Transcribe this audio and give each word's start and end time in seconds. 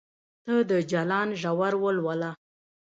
ته 0.43 0.53
د 0.69 0.71
جلان 0.91 1.29
ژور 1.41 1.73
ولوله 1.83 2.31